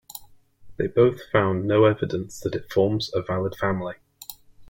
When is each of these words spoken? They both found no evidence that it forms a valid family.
They 0.77 0.87
both 0.87 1.29
found 1.31 1.67
no 1.67 1.85
evidence 1.85 2.39
that 2.39 2.55
it 2.55 2.73
forms 2.73 3.11
a 3.13 3.21
valid 3.21 3.53
family. 3.55 3.97